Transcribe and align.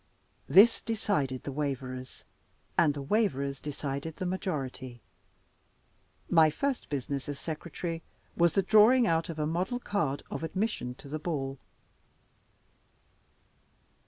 This 0.49 0.81
decided 0.81 1.43
the 1.43 1.51
waverers, 1.51 2.23
and 2.75 2.95
the 2.95 3.03
waverers 3.03 3.61
decided 3.61 4.15
the 4.15 4.25
majority. 4.25 4.99
My 6.27 6.49
first 6.49 6.89
business, 6.89 7.29
as 7.29 7.39
Secretary, 7.39 8.01
was 8.35 8.53
the 8.53 8.63
drawing 8.63 9.05
out 9.05 9.29
of 9.29 9.37
a 9.37 9.45
model 9.45 9.79
card 9.79 10.23
of 10.31 10.41
admission 10.43 10.95
to 10.95 11.07
the 11.07 11.19
ball. 11.19 11.59